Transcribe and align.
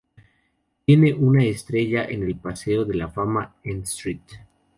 Tiene 0.83 1.13
una 1.13 1.43
estrella 1.45 2.05
en 2.05 2.23
el 2.23 2.35
Paseo 2.35 2.85
de 2.85 2.95
la 2.95 3.07
Fama 3.11 3.57
en 3.63 3.83
St. 3.83 4.19